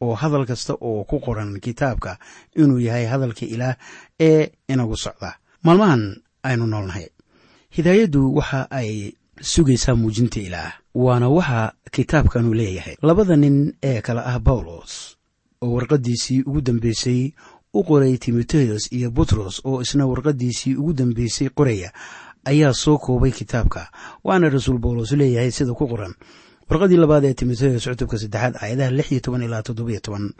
oo 0.00 0.14
hadal 0.14 0.46
kasta 0.46 0.74
oo 0.80 1.04
ku 1.04 1.20
qoran 1.20 1.60
kitaabka 1.60 2.18
inuu 2.56 2.78
yahay 2.80 3.06
hadalka 3.06 3.46
ilaah 3.46 3.76
ee 4.20 4.50
inagu 4.68 4.96
socda. 4.96 5.38
Maalmahan 5.62 6.16
aynu 6.42 6.66
noolnahay. 6.66 7.06
Hidaayaddu 7.70 8.34
waxa 8.34 8.70
ay 8.70 9.12
sugaysaa 9.40 9.94
muujinta 9.94 10.40
ilaah 10.40 10.72
waana 10.94 11.28
waxa 11.28 11.72
kitaabkanu 11.90 12.54
leeyahay. 12.54 12.96
Labada 13.02 13.36
nin 13.36 13.74
ee 13.82 14.00
kale 14.00 14.20
ah 14.24 14.38
bawlos 14.38 15.16
oo 15.62 15.72
warqaddiisii 15.74 16.42
ugu 16.42 16.60
dambeysay 16.60 17.32
u 17.74 17.84
qoray 17.84 18.16
timoteos 18.18 18.92
iyo 18.92 19.10
butros 19.10 19.60
oo 19.64 19.82
isna 19.82 20.06
warqaddiisii 20.06 20.74
ugu 20.74 20.92
dambeysay 20.92 21.48
qoraya 21.48 21.92
ayaa 22.44 22.72
soo 22.72 22.98
koobay 22.98 23.30
kitaabka 23.30 23.90
waana 24.24 24.48
rasuul 24.48 24.78
bawlos 24.78 25.12
leeyahay 25.12 25.50
sida 25.50 25.72
ku 25.74 25.86
qoran. 25.88 26.14
Warqaddii 26.70 26.96
labaad 26.96 27.24
ee 27.24 27.34
timoteos 27.34 27.84
cutubka 27.84 28.18
saddexaad 28.18 28.56
aayadaha 28.56 28.90
lix 28.90 29.12
iyo 29.12 29.20
toban 29.20 29.42
ilaa 29.42 29.62
toddobiyo 29.62 30.00
toban 30.00 30.32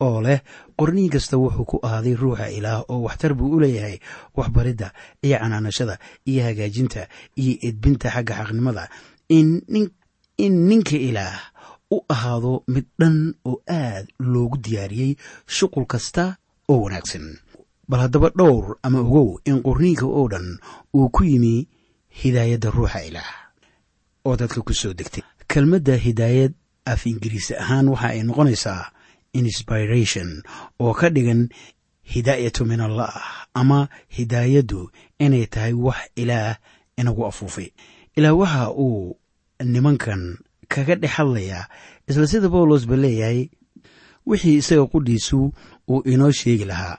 oo 0.00 0.20
leh 0.26 0.40
qorniin 0.78 1.10
kasta 1.14 1.36
wuxuu 1.42 1.64
ku 1.70 1.76
ahaaday 1.86 2.14
ruuxa 2.14 2.46
ilaah 2.58 2.80
oo 2.88 3.00
waxtar 3.06 3.34
buu 3.34 3.50
u 3.56 3.60
leeyahay 3.60 3.96
waxbaridda 4.36 4.92
iyo 5.26 5.36
canaanashada 5.42 5.98
iyo 6.30 6.40
hagaajinta 6.46 7.08
iyo 7.42 7.54
edbinta 7.68 8.08
xagga 8.14 8.34
xaqnimada. 8.38 8.84
In 9.28 10.54
ninka 10.68 10.96
ilaah 11.08 11.38
u 11.90 11.96
ahaado 12.08 12.62
mid 12.68 12.86
dhan 13.00 13.34
oo 13.44 13.56
aad 13.68 14.06
loogu 14.32 14.56
diyaariyey 14.64 15.12
shuqul 15.56 15.86
kasta 15.92 16.36
oo 16.70 16.78
wanaagsan. 16.84 17.26
Bal 17.88 18.00
haddaba 18.04 18.28
dhowr 18.38 18.76
ama 18.82 19.00
ogow 19.00 19.40
in 19.50 19.62
qorniinka 19.66 20.06
oo 20.06 20.28
dhan 20.32 20.58
uu 20.94 21.08
ku 21.10 21.24
yimi 21.24 21.66
hidaayadda 22.22 22.70
ruuxa 22.70 23.00
ilaah. 23.08 23.30
Oo 24.26 24.36
dadka 24.36 24.60
ku 24.62 24.72
soo 24.74 24.92
degtay. 24.94 25.24
Kelmadda 25.48 25.96
hidaayad 25.96 26.52
af 26.86 27.06
ingiriisi 27.06 27.54
ahaan 27.56 27.88
waxa 27.88 28.08
ay 28.14 28.22
noqonaysaa 28.22 28.92
inspiration 29.40 30.42
oo 30.80 30.92
ka 30.94 31.08
dhigan 31.14 31.48
hidaayatu 32.12 32.64
min 32.70 32.80
allah 32.80 33.12
ama 33.54 33.88
hidaayaddu 34.16 34.90
inay 35.18 35.46
tahay 35.46 35.72
wax 35.86 36.00
ilaah 36.16 36.56
inagu 36.96 37.26
afuufay. 37.26 37.68
Ilaah 38.16 38.34
waxa 38.38 38.64
uu 38.72 39.16
nimankan 39.64 40.38
kaga 40.68 40.94
dhex 40.96 41.10
hadlayaa 41.16 41.64
isla 42.08 42.26
sida 42.26 42.48
bawlos 42.48 42.86
ba 42.90 42.96
leeyahay 42.96 43.48
wixii 44.26 44.56
isaga 44.60 44.86
qudhiisu 44.92 45.52
uu 45.88 46.02
inoo 46.12 46.30
sheegi 46.32 46.64
lahaa. 46.64 46.98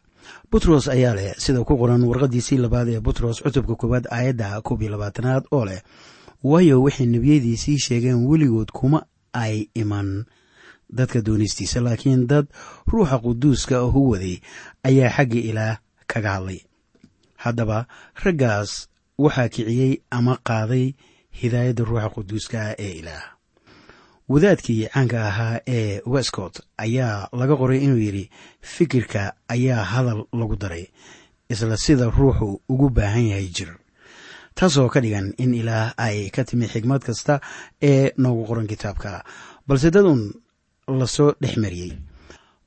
Butros 0.51 0.87
ayaa 0.87 1.13
leh 1.17 1.33
sida 1.37 1.63
ku 1.63 1.77
qoran 1.77 2.03
warqaddiisii 2.09 2.57
labaad 2.57 2.87
ee 2.89 2.99
butros 2.99 3.41
cutubka 3.43 3.75
koowaad 3.75 4.05
aayadda 4.11 4.61
koob 4.61 4.81
iyo 4.81 4.91
labaatanaad 4.91 5.43
oo 5.51 5.65
leh 5.65 5.81
waayo 6.43 6.81
waxay 6.85 7.05
nebiyadiisii 7.05 7.77
sheegeen 7.85 8.25
weligood 8.29 8.69
kuma 8.71 9.05
ay 9.33 9.67
iman 9.73 10.25
dadka 10.89 11.21
doonistiisa 11.21 11.81
laakiin 11.81 12.27
dad 12.27 12.45
ruuxa 12.87 13.17
quduuska 13.19 13.77
ah 13.79 13.95
u 13.95 14.09
waday 14.11 14.39
ayaa 14.83 15.09
xagga 15.09 15.39
ilaah 15.49 15.77
kaga 16.07 16.29
hadlay. 16.35 16.59
Haddaba 17.37 17.87
raggaas 18.23 18.87
waxaa 19.17 19.49
kiciyey 19.49 20.01
ama 20.11 20.37
qaaday 20.43 20.93
hidaayadda 21.39 21.83
ruuxa 21.83 22.09
quduuska 22.15 22.57
ah 22.61 22.75
ee 22.77 22.93
ilaah. 23.01 23.25
Wadaadkii 24.29 24.87
caanka 24.93 25.27
ahaa 25.27 25.59
ee 25.67 26.01
westcott 26.05 26.61
ayaa 26.77 27.29
laga 27.33 27.55
qoray 27.57 27.79
inuu 27.83 27.97
yidhi 27.97 28.29
fikirka 28.61 29.33
ayaa 29.47 29.83
hadal 29.83 30.25
lagu 30.33 30.55
daray 30.55 30.85
isla 31.49 31.77
sida 31.77 32.09
ruuxu 32.09 32.61
ugu 32.69 32.89
baahan 32.89 33.25
yahay 33.27 33.47
jir. 33.49 33.71
Taasoo 34.55 34.89
ka 34.89 35.01
dhigan 35.01 35.33
in 35.37 35.53
ilaah 35.53 35.93
ay 35.97 36.29
ka 36.29 36.43
timi 36.43 36.67
xigmad 36.67 37.01
kasta 37.01 37.41
ee 37.81 38.11
noogu 38.17 38.45
qoran 38.45 38.67
kitaabka. 38.67 39.23
Balse 39.67 39.89
dad 39.91 40.05
un 40.05 40.33
la 40.99 41.07
soo 41.07 41.33
dhex 41.41 41.57
mariyey. 41.57 41.97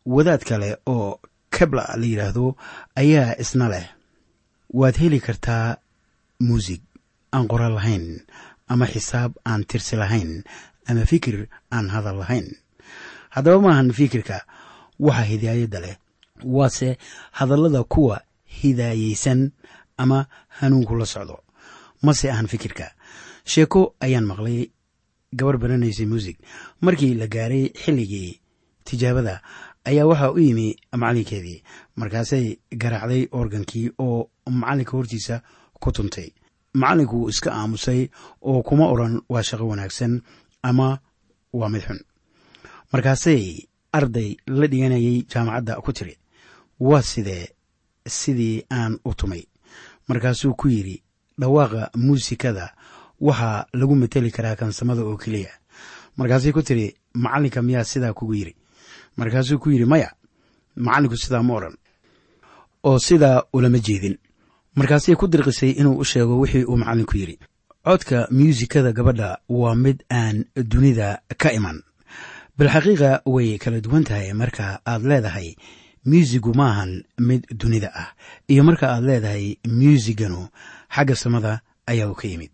Wadaad 0.07 0.43
kale 0.45 0.77
oo 0.87 1.21
kebla 1.51 1.95
la 1.97 2.07
yidhaahdo 2.07 2.57
ayaa 2.97 3.37
isna 3.43 3.69
leh. 3.69 3.87
Waad 4.73 4.97
heli 4.97 5.21
kartaa 5.21 5.77
muusig 6.41 6.83
aan 7.33 7.49
qoral 7.49 7.75
lahayn 7.79 8.21
ama 8.69 8.87
xisaab 8.87 9.33
aan 9.45 9.65
tirsi 9.65 9.97
lahayn 9.97 10.45
ama 10.89 11.05
fikir 11.07 11.49
aan 11.71 11.91
hadal 11.95 12.19
lahayn. 12.23 12.49
Haddaba 13.31 13.61
maahan 13.61 13.93
fikirka 13.93 14.45
waxa 14.99 15.23
hidaayadda 15.31 15.81
leh. 15.81 15.97
Waase 16.45 16.99
hadallada 17.39 17.85
kuwa 17.85 18.21
hidaayeysan 18.45 19.53
ama 19.97 20.27
hanuunku 20.49 20.97
la 20.97 21.07
socdo. 21.07 21.39
Mase 22.03 22.31
ahan 22.31 22.47
fikirka. 22.47 22.91
Sheeko 23.45 23.95
ayaan 24.01 24.27
maqlay 24.27 24.71
gabar 25.33 25.57
baranaysay 25.59 26.07
muusig. 26.07 26.37
Markii 26.81 27.15
la 27.15 27.27
gaaray 27.27 27.69
xilligii 27.83 28.41
tijaabada 28.85 29.41
ayaa 29.85 30.07
waxaa 30.07 30.31
u 30.33 30.39
yimi 30.39 30.77
macalinkeedii 30.93 31.63
markaasay 31.97 32.57
garaacday 32.77 33.29
organkii 33.33 33.91
oo 33.99 34.31
macalinka 34.51 34.93
hortiisa 34.97 35.43
ku 35.81 35.93
tuntay. 35.93 36.29
Macallinku 36.75 37.17
wuu 37.17 37.29
iska 37.29 37.53
aamusay 37.53 38.09
oo 38.43 38.63
kuma 38.63 38.87
odran 38.89 39.21
waa 39.29 39.43
shaqo 39.43 39.69
wanaagsan 39.69 40.23
ama 40.63 40.99
waa 41.53 41.69
mid 41.69 41.83
xun. 41.83 42.01
Markaasay 42.93 43.69
arday 43.93 44.37
la 44.47 44.67
dhiganayay 44.67 45.23
jaamacadda 45.31 45.81
ku 45.85 45.93
tiri 45.93 46.19
waa 46.81 47.03
sidee 47.03 47.49
sidii 48.07 48.65
aan 48.71 48.99
u 49.05 49.15
tumay. 49.15 49.45
Markaasuu 50.09 50.55
ku 50.55 50.69
yidhi 50.69 51.03
dhawaaqa 51.41 51.91
muusikada 51.97 52.75
waxaa 53.27 53.67
lagu 53.79 53.95
mateli 53.97 54.31
karaa 54.37 54.57
kansamada 54.61 55.03
oo 55.03 55.17
keliya. 55.17 55.53
Markaasay 56.19 56.53
ku 56.53 56.63
tiri 56.63 56.87
macallinka 57.15 57.63
miyaa 57.63 57.85
sidaa 57.85 58.13
kugu 58.13 58.35
yidhi? 58.35 58.55
Markaasuu 59.17 59.59
ku 59.63 59.71
yidhi 59.71 59.85
maya 59.93 60.11
macallinku 60.77 61.17
sidaa 61.17 61.43
ma 61.43 61.55
odhan 61.55 61.77
oo 62.85 62.99
sidaa 62.99 63.43
ulama 63.53 63.79
jeedin. 63.79 64.19
Markaasay 64.77 65.15
ku 65.15 65.27
dirqisay 65.29 65.71
inuu 65.81 65.99
u 66.03 66.05
sheego 66.05 66.39
wixii 66.41 66.65
uu 66.65 66.77
macallinku 66.77 67.17
yidhi. 67.17 67.39
Codka 67.85 68.29
muusikada 68.31 68.93
gabadha 68.93 69.39
waa 69.49 69.75
mid 69.75 70.03
aan 70.11 70.45
dunida 70.57 71.23
ka 71.39 71.53
iman. 71.53 71.83
Bilxaqiiqa 72.59 73.23
way 73.27 73.59
kala 73.59 73.81
duwan 73.81 74.05
tahay 74.05 74.33
marka 74.33 74.81
aad 74.87 75.03
leedahay 75.03 75.55
muusigu 76.05 76.55
maahan 76.55 77.03
mid 77.19 77.47
dunida 77.61 77.91
ah 77.95 78.09
iyo 78.49 78.63
marka 78.65 78.87
aad 78.91 79.05
leedahay 79.05 79.57
muusiganu 79.69 80.49
xagga 80.95 81.15
samada 81.17 81.61
ayaa 81.87 82.15
ka 82.15 82.29
yimid 82.29 82.51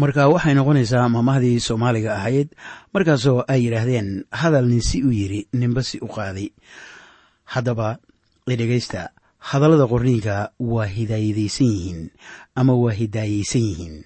marka 0.00 0.22
waxay 0.32 0.54
noqonaysaa 0.58 1.08
maamahdii 1.14 1.60
soomaaliga 1.66 2.10
ahayd 2.18 2.48
markaasoo 2.94 3.44
ay 3.52 3.60
yidhaahdeen 3.64 4.08
hadal 4.40 4.66
nin 4.72 4.82
si 4.88 4.98
u 5.02 5.10
yidhi 5.20 5.40
ninba 5.60 5.82
si 5.88 5.96
u 6.06 6.08
qaaday. 6.16 6.48
Haddaba 7.52 7.88
dhegaysta 8.48 9.00
hadallada 9.48 9.86
qorniinka 9.92 10.34
waa 10.72 10.84
hidaayadaysan 10.96 11.66
yihiin 11.74 12.00
ama 12.60 12.72
waa 12.82 12.92
hidaayaysan 13.00 13.62
yihiin 13.68 13.96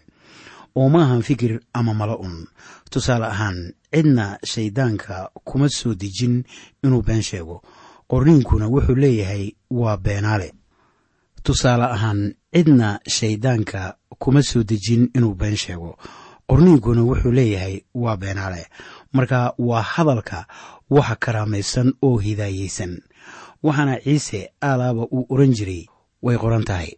oo 0.78 0.88
maahan 0.94 1.22
fikir 1.28 1.60
ama 1.74 1.94
malo 1.94 2.16
un. 2.26 2.46
Tusaale 2.90 3.26
ahaan 3.26 3.58
cidna 3.94 4.38
shayddaanka 4.44 5.30
kuma 5.44 5.68
soo 5.68 5.94
dejin 5.94 6.44
inuu 6.84 7.02
been 7.02 7.22
sheego. 7.22 7.62
Qorniinkuna 8.10 8.66
wuxuu 8.68 8.94
leeyahay 9.02 9.50
waa 9.70 9.96
beenaale. 9.96 10.52
Tusaale 11.42 11.84
ahaan 11.84 12.34
cidna 12.54 12.98
shayddaanka 13.08 13.94
kuma 14.18 14.42
soo 14.42 14.62
dejin 14.62 15.10
inuu 15.14 15.34
been 15.34 15.56
sheego. 15.56 15.96
Qorniinkuna 16.48 17.02
wuxuu 17.02 17.32
leeyahay 17.32 17.80
waa 17.94 18.16
beenaale. 18.16 18.66
Marka 19.12 19.54
waa 19.58 19.82
hadalka 19.82 20.46
waxa 20.90 21.16
karaamaysan 21.16 21.92
oo 22.02 22.16
hidaayaysan 22.18 22.98
waxaana 23.62 24.00
ciise 24.04 24.48
aalaaba 24.62 25.06
uu 25.12 25.26
oran 25.28 25.52
jiray 25.54 25.86
way 26.22 26.36
qoran 26.36 26.64
tahay. 26.64 26.90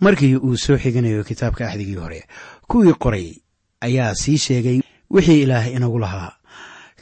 Markii 0.00 0.36
uu 0.36 0.56
soo 0.56 0.76
xiganayo 0.78 1.24
kitaabka 1.24 1.68
axdigii 1.68 1.94
hore 1.94 2.24
kuwii 2.68 2.92
qoray 2.92 3.34
ayaa 3.80 4.14
sii 4.14 4.38
sheegay 4.38 4.80
wixii 5.10 5.42
ilaah 5.42 5.72
inagu 5.72 5.98
lahaa. 5.98 6.32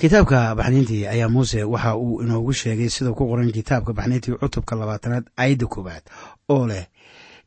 Kitaabka 0.01 0.55
baxniintii 0.55 1.07
ayaa 1.07 1.29
muuse 1.29 1.63
waxa 1.65 1.97
uu 1.97 2.23
inoogu 2.23 2.53
sheegay 2.53 2.89
sida 2.89 3.13
ku 3.13 3.29
qoran 3.29 3.53
kitaabka 3.53 3.93
baxniintii 3.93 4.35
cutubka 4.41 4.77
labaatanaad 4.77 5.25
aayadda 5.39 5.67
koowaad 5.67 6.03
oo 6.49 6.67
leh 6.67 6.87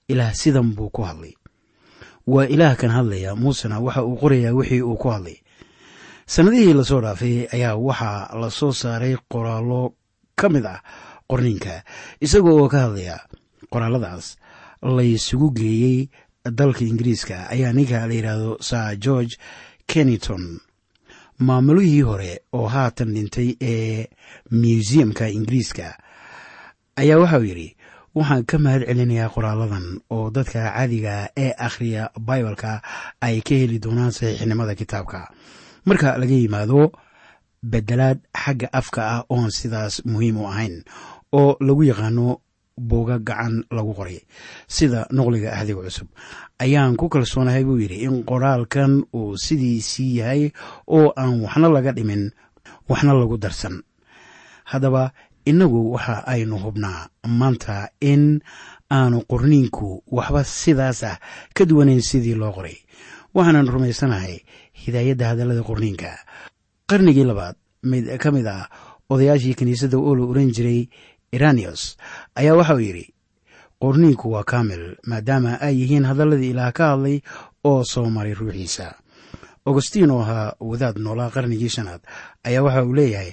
ilaah 0.10 0.34
sidan 0.34 0.74
buu 0.76 0.89
ku 0.89 1.02
hadlay. 1.08 1.34
Waa 2.28 2.45
ilaah 2.45 2.76
kan 2.78 2.91
hadlaya 2.91 3.36
muusena 3.36 3.80
waxa 3.80 4.04
uu 4.04 4.17
qorayaa 4.22 4.54
wixii 4.58 4.82
uu 4.82 4.98
ku 4.98 5.10
hadlay. 5.10 5.38
Sannadihii 6.26 6.74
la 6.74 6.84
soo 6.84 7.02
dhaafay 7.02 7.48
ayaa 7.54 7.76
waxaa 7.76 8.38
la 8.41 8.50
soo 8.50 8.72
saaray 8.74 9.15
qoraallo 9.32 9.93
ka 10.39 10.50
mid 10.50 10.65
ah 10.65 10.82
qorniinka 11.30 11.84
isaga 12.22 12.50
oo 12.54 12.67
ka 12.69 12.80
hadlaya 12.86 13.17
qoraaladaas 13.74 14.38
laysugu 14.82 15.50
geeyey 15.58 16.10
dalka 16.45 16.86
ingiriiska 16.86 17.50
ayaa 17.54 17.74
ninka 17.74 18.06
la 18.08 18.13
yidhaahdo 18.13 18.58
sir 18.62 18.95
george 19.04 19.34
kenington. 19.89 20.60
Maamulihii 21.39 22.02
hore 22.02 22.32
oo 22.54 22.67
haatan 22.67 23.13
dhintay 23.15 23.56
ee 23.62 24.08
museumka 24.52 25.30
ingiriiska 25.30 25.98
ayaa 26.95 27.17
waxauu 27.24 27.43
yidhi 27.50 27.76
waxaan 28.17 28.43
ka 28.50 28.58
mahad 28.63 28.84
celinayaa 28.89 29.30
qoraaladan 29.36 29.86
oo 30.15 30.30
dadka 30.36 30.60
caadiga 30.74 31.15
ee 31.43 31.52
akhriya 31.67 32.04
baibalka 32.28 32.72
ay 33.22 33.36
ka 33.48 33.54
heli 33.62 33.78
doonaan 33.84 34.12
saxiixnimada 34.17 34.74
kitaabka. 34.80 35.19
Marka 35.88 36.17
laga 36.22 36.34
yimaado 36.41 36.91
bedelaad 37.72 38.19
xagga 38.43 38.67
afka 38.80 39.02
ah 39.15 39.22
oon 39.34 39.50
sidaas 39.52 40.02
muhiim 40.12 40.38
u 40.41 40.45
ahayn 40.52 40.76
oo 41.39 41.58
lagu 41.67 41.84
yaqaano 41.91 42.28
booga 42.89 43.17
gacan 43.19 43.56
lagu 43.76 43.91
qoray 44.00 44.19
sida 44.76 45.08
noqliga 45.15 45.50
ahdiga 45.58 45.82
cusub. 45.86 46.08
Ayaan 46.63 46.95
ku 47.00 47.06
kalsoonahay 47.13 47.63
buu 47.67 47.80
yidhi 47.84 48.04
in 48.08 48.24
qoraalkan 48.30 49.04
uu 49.13 49.38
sidiisii 49.38 50.17
yahay 50.19 50.43
oo 50.88 51.13
aan 51.22 51.41
waxna 51.43 51.67
laga 51.76 51.91
dhimin 51.98 52.32
waxna 52.89 53.13
lagu 53.13 53.38
darsan. 53.38 53.76
Haddaba 54.72 55.12
innagu 55.45 55.91
waxa 55.93 56.23
aynu 56.28 56.58
hubnaa 56.58 57.08
maanta 57.28 57.89
in 58.02 58.39
aanu 58.91 59.21
qorniinku 59.30 60.04
waxba 60.12 60.43
sidaas 60.43 61.04
ah 61.04 61.17
ka 61.54 61.65
duwanayn 61.65 62.02
sidii 62.02 62.36
loo 62.36 62.52
qoray. 62.52 62.78
Waxaanan 63.36 63.67
rumaysanahay 63.73 64.39
hidaayadda 64.73 65.25
hadallada 65.30 65.63
qorniinka. 65.63 66.12
Qarnigii 66.89 67.23
labaad 67.30 67.56
mid 67.84 68.06
ka 68.17 68.32
mid 68.32 68.47
ah 68.47 68.69
odayaashii 69.10 69.54
kiniisadda 69.56 69.97
oo 69.97 70.15
la 70.15 70.25
oran 70.25 70.52
jiray 70.52 70.89
iranius 71.32 71.97
ayaa 72.36 72.56
waxa 72.58 72.73
uu 72.75 72.80
yidhi 72.82 73.06
qorniinku 73.82 74.32
waa 74.32 74.43
kaamil 74.43 74.97
maadaama 75.08 75.62
ay 75.62 75.75
yihiin 75.82 76.06
hadalladii 76.06 76.49
ilaah 76.54 76.73
ka 76.73 76.86
hadlay 76.91 77.21
oo 77.63 77.84
soo 77.84 78.10
maray 78.10 78.34
ruuxiisa. 78.34 78.95
Augustiin 79.65 80.10
oo 80.12 80.21
ahaa 80.21 80.54
wadaad 80.60 80.97
noolaa 80.97 81.30
qarnigii 81.30 81.69
shanaad 81.69 82.02
ayaa 82.43 82.63
waxa 82.65 82.84
uu 82.84 82.93
leeyahay 82.93 83.32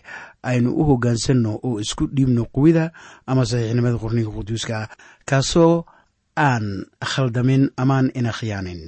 aynu 0.51 0.71
u 0.71 0.83
hoggaansanno 0.89 1.53
oo 1.67 1.81
isku 1.85 2.05
dhiibno 2.17 2.43
quwida 2.55 2.85
ama 3.27 3.43
saxiixnimada 3.51 3.99
qorniinka 4.03 4.31
quduuska. 4.37 4.89
Kaasoo 5.29 5.85
aan 6.37 6.87
khaldamin 7.11 7.71
amaan 7.83 8.11
ina 8.19 8.33
khiyaanin 8.39 8.83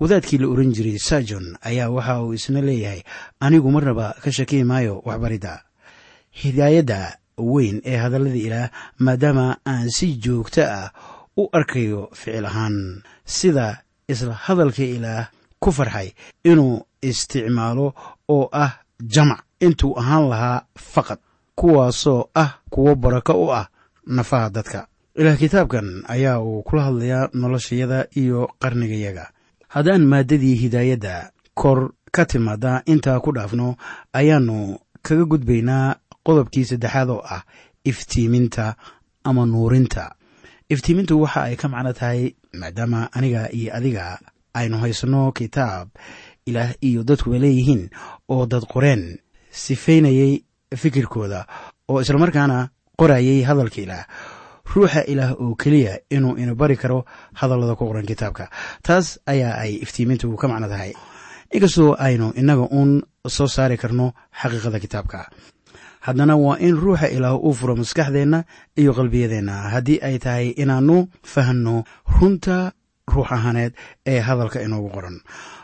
wadaadkii 0.00 0.38
la 0.42 0.46
oran 0.52 0.72
jiray 0.76 0.98
sajon 1.08 1.56
ayaa 1.68 1.90
waxa 1.96 2.22
uu 2.22 2.32
isna 2.38 2.60
leeyahay 2.68 3.02
anigu 3.40 3.70
marnaba 3.70 4.14
ka 4.22 4.30
shakii 4.32 4.64
maayo 4.64 5.02
waxbaridda. 5.06 5.62
Hidaayadda 6.30 7.16
weyn 7.38 7.80
ee 7.84 7.96
hadallada 7.96 8.36
ilaah 8.36 8.70
maadaama 8.98 9.56
aan 9.66 9.90
si 9.90 10.16
joogto 10.24 10.62
ah 10.64 10.92
u 11.36 11.48
arkayo 11.52 12.08
ficil 12.12 12.46
ahaan 12.46 13.02
sida 13.24 13.82
isla 14.08 14.34
hadalka 14.34 14.82
ilaah 14.82 15.28
ku 15.62 15.72
farxay 15.72 16.12
inuu 16.44 16.84
isticmaalo 17.02 17.94
oo 18.28 18.48
ah 18.52 18.72
jamac 19.14 19.40
intuu 19.66 19.94
ahaan 20.00 20.28
lahaa 20.32 20.58
faqad 20.92 21.18
kuwaasoo 21.58 22.28
ah 22.34 22.50
kuwo 22.70 22.94
barako 22.94 23.34
u 23.44 23.46
ah 23.52 23.66
nafaha 24.06 24.50
dadka. 24.50 24.80
Ilaah 25.14 25.36
kitaabkan 25.38 26.02
ayaa 26.08 26.40
uu 26.40 26.62
kula 26.62 26.82
hadlayaa 26.82 27.28
noloshayada 27.32 28.06
iyo 28.16 28.50
qarnigayaga. 28.62 29.30
Haddaan 29.68 30.04
maaddadii 30.06 30.54
hidaayadda 30.62 31.30
kor 31.54 31.92
ka 32.12 32.24
timaada 32.24 32.82
intaa 32.86 33.20
ku 33.20 33.32
dhaafno 33.32 33.76
ayaannu 34.12 34.78
kaga 35.02 35.24
gudbaynaa 35.24 35.96
qodobkii 36.26 36.64
saddexaad 36.64 37.10
oo 37.10 37.22
ah 37.24 37.42
iftiiminta 37.84 38.74
ama 39.24 39.46
nuurinta. 39.46 40.14
Iftiimintu 40.72 41.20
waxa 41.22 41.42
ay 41.42 41.56
ka 41.56 41.68
macno 41.68 41.92
tahay 41.92 42.34
maadaama 42.60 43.12
aniga 43.12 43.52
iyo 43.52 43.70
adiga 43.76 44.18
aynu 44.54 44.78
haysanno 44.78 45.32
kitaab 45.32 45.88
ilaah 46.46 46.72
iyo 46.80 47.02
dadkuba 47.04 47.38
leeyihiin 47.38 47.90
oo 48.28 48.46
dad 48.46 48.64
qoreen 48.72 49.18
sifaynayay 49.52 50.40
fikirkooda 50.76 51.46
oo 51.88 52.00
islamarkaana 52.00 52.68
qorayay 52.98 53.44
hadalka 53.44 53.80
ilaah. 53.84 54.04
Ruuxa 54.74 55.04
ilaah 55.04 55.32
oo 55.36 55.54
keliya 55.54 55.98
inuu 56.10 56.36
ina 56.40 56.54
bari 56.54 56.76
karo 56.76 57.04
hadallada 57.34 57.76
ku 57.76 57.84
qoran 57.86 58.06
kitaabka. 58.08 58.48
Taas 58.82 59.18
ayaa 59.26 59.60
ay 59.60 59.72
iftiimintu 59.84 60.32
ka 60.36 60.48
macno 60.48 60.68
tahay. 60.68 60.92
Inkastoo 61.52 61.92
aynu 61.98 62.32
innaga 62.40 62.64
uun 62.72 63.02
soo 63.28 63.46
saari 63.46 63.76
karno 63.76 64.12
xaqiiqada 64.40 64.80
kitaabka. 64.80 65.28
Haddana 66.00 66.36
waa 66.36 66.56
in 66.58 66.76
ruuxa 66.76 67.12
ilaah 67.12 67.36
uu 67.36 67.52
furo 67.52 67.76
maskaxdeenna 67.76 68.44
iyo 68.80 68.92
qalbiyadeenna. 68.96 69.68
Haddii 69.76 70.00
ay 70.02 70.18
tahay 70.18 70.48
inaannu 70.56 71.08
fahanno 71.22 71.84
runta 72.16 72.72
ruux 73.10 73.26
ahaaneed 73.30 73.72
ee 74.06 74.20
hadalka 74.20 74.62
inoogu 74.62 74.90
qoran. 74.90 75.16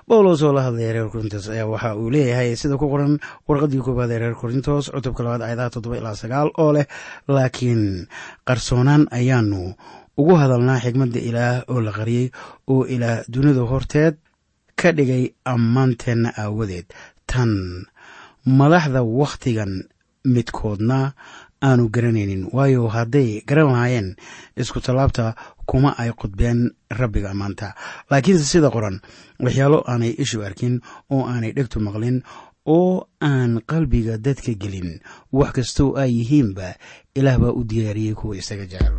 Bawlos 0.08 0.42
oo 0.42 0.52
la 0.52 0.62
hadlaya 0.66 0.92
reer 0.92 1.08
korintos 1.10 1.48
ayaa 1.48 1.66
waxa 1.70 1.94
uu 1.96 2.10
leeyahay 2.10 2.56
sida 2.56 2.76
ku 2.76 2.88
qoran 2.90 3.18
warqadii 3.48 3.78
koowaad 3.84 4.10
ee 4.10 4.18
reer 4.18 4.34
korintos 4.34 4.90
cutubka 4.90 5.22
labaad 5.22 5.42
ayadaha 5.42 5.70
toddoba 5.70 5.96
ilaa 5.98 6.16
sagaal 6.18 6.50
oo 6.58 6.72
leh 6.72 6.86
laakiin 7.28 8.08
qarsoonaan 8.48 9.06
ayaanu 9.10 9.74
ugu 10.18 10.34
hadalnaa 10.34 10.80
xigmadda 10.82 11.20
ilaah 11.20 11.56
oo 11.70 11.80
la 11.80 11.92
qariyey 11.92 12.30
oo 12.66 12.84
ilaah 12.84 13.22
dunida 13.30 13.62
horteed 13.70 14.14
ka 14.80 14.92
dhigay 14.92 15.30
ammaanteenna 15.44 16.34
aawadeed. 16.42 16.86
Tan 17.30 17.86
madaxda 18.46 19.02
wakhtigan 19.02 19.72
midkoodna 20.24 21.12
aanu 21.62 21.88
garanaynin. 21.88 22.48
Waayo 22.52 22.88
hadday 22.88 23.42
garan 23.46 23.66
lahaayeen 23.72 24.16
isku 24.56 24.80
tallaabta 24.80 25.34
kuma 25.66 25.94
ay 25.98 26.10
qudbeen 26.12 26.70
rabbiga 26.90 27.30
ammaanta 27.30 27.74
laakiinse 28.10 28.44
sida 28.44 28.70
qoran 28.70 29.00
waxyaalo 29.40 29.84
aanay 29.90 30.12
ishu 30.18 30.42
arkin 30.44 30.80
oo 31.10 31.26
aanay 31.28 31.52
dhegtu 31.52 31.80
maqlin 31.80 32.22
oo 32.66 33.08
aan 33.22 33.60
qalbiga 33.70 34.18
dadka 34.18 34.52
gelin 34.62 35.00
wax 35.32 35.52
kastoo 35.56 35.96
ay 35.96 36.10
yihiinba 36.18 36.74
ilaah 37.14 37.38
baa 37.38 37.52
u 37.52 37.64
diyaariyey 37.64 38.14
kuwa 38.14 38.36
isaga 38.36 38.66
jecel 38.66 38.96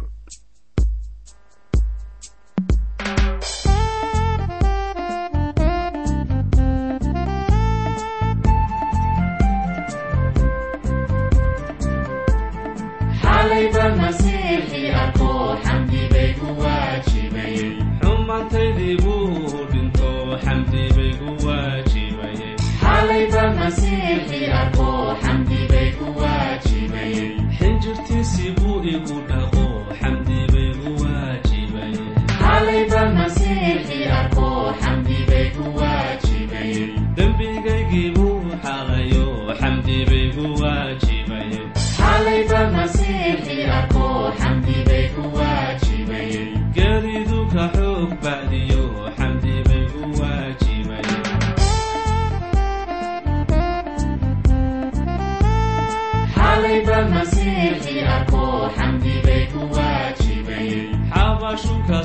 xabashu 61.59 61.75
ka 61.87 61.99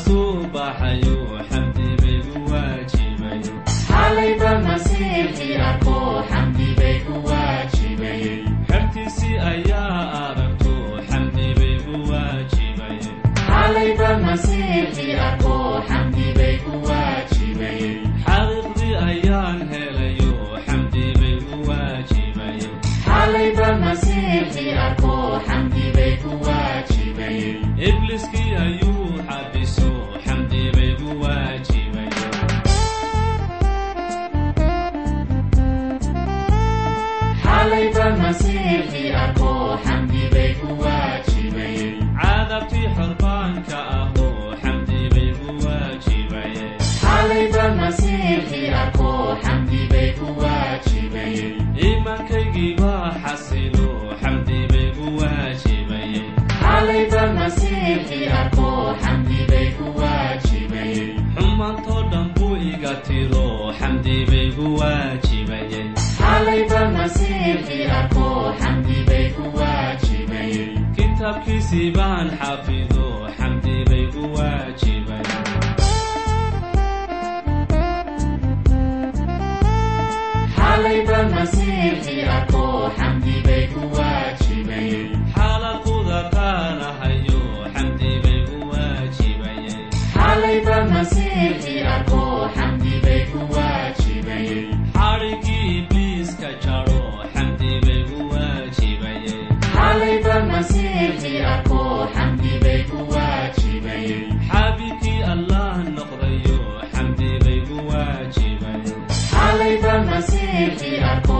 masiixii 110.74 111.33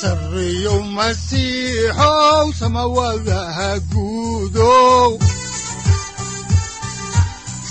sarreeyow 0.00 0.80
masiixow 0.96 2.46
samawadaha 2.60 3.70
guudow 3.92 5.10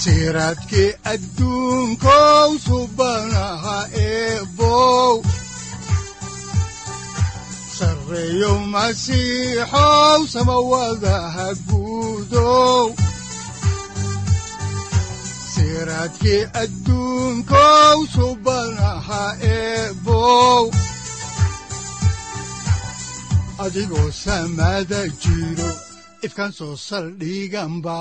siraadkii 0.01 0.91
adduunkow 1.13 2.49
subanaha 2.65 3.77
eebow 4.07 5.13
sarreeyow 8.13 8.57
masiixow 8.73 10.21
samawadaha 10.33 11.47
guudow 11.67 12.93
siraadkii 15.53 16.43
adduunkow 16.61 17.97
subanaha 18.15 19.23
eebow 19.53 20.63
adigoo 23.65 24.09
samada 24.23 25.01
jiro 25.23 25.69
ifkan 26.25 26.51
soo 26.57 26.75
saldhiganba 26.77 27.97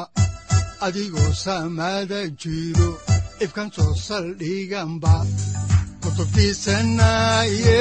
adigoo 0.87 1.33
samada 1.45 2.21
jiro 2.43 2.91
ifkan 3.45 3.69
soo 3.77 3.95
saldhiganba 4.07 5.15
kutubtiisanaye 6.03 7.81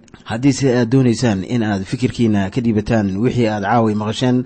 haddiise 0.31 0.67
aad 0.79 0.89
doonaysaan 0.93 1.43
in 1.43 1.63
aad 1.67 1.81
fikirkiina 1.83 2.41
ka 2.55 2.61
dhiibataan 2.63 3.07
wixii 3.23 3.47
aad 3.51 3.65
caawi 3.67 3.95
maqasheen 4.01 4.37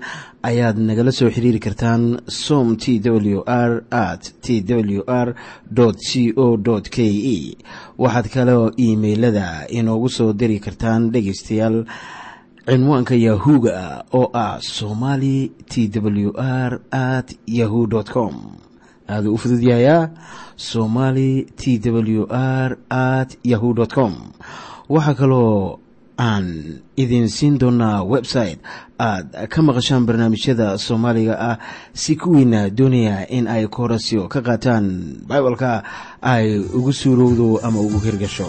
ayaad 0.48 0.78
nagala 0.88 1.12
soo 1.18 1.30
xiriiri 1.34 1.60
kartaan 1.66 2.02
som 2.26 2.74
t 2.76 2.98
w 3.04 3.42
r 3.46 3.84
at 3.90 4.32
t 4.42 4.62
w 4.66 5.04
r 5.06 5.28
c 6.08 6.32
o 6.36 6.58
k 6.90 6.98
e 7.34 7.38
waxaad 8.02 8.26
kaloo 8.34 8.64
iimailada 8.86 9.46
inoogu 9.78 10.08
soo 10.08 10.32
diri 10.32 10.58
kartaan 10.66 11.10
dhegaystayaal 11.14 11.76
cinwaanka 12.66 13.14
yahu-ga 13.14 14.04
oo 14.12 14.30
ah 14.34 14.58
somali 14.60 15.52
t 15.70 15.86
w 16.26 16.32
r 16.36 16.80
at 16.90 17.28
yahu 17.46 17.86
com. 18.12 18.34
Aaduu 19.08 19.34
u 19.34 19.38
fududyahayaa 19.38 20.10
somali 20.56 21.46
t 21.56 21.78
w 21.78 22.26
r 22.30 22.76
at 22.90 23.38
yahu 23.44 23.70
com 23.86 24.14
waxaa 24.94 25.14
kaloo 25.20 25.78
aan 26.28 26.46
idin 27.02 27.28
siin 27.36 27.58
doonaa 27.60 27.98
website 28.14 28.58
aad 29.08 29.26
ka 29.52 29.58
maqashaan 29.68 30.06
barnaamijyada 30.08 30.78
soomaaliga 30.86 31.34
ah 31.50 31.56
si 32.02 32.16
kuwiina 32.16 32.60
doonaya 32.78 33.16
in 33.36 33.44
ay 33.54 33.64
koorasyo 33.76 34.22
ka 34.32 34.40
qaataan 34.46 34.84
bibalka 35.28 35.70
ay 36.34 36.46
ugu 36.78 36.92
suurowdo 37.00 37.46
ama 37.66 37.78
ugu 37.86 37.98
hirgasho 38.06 38.48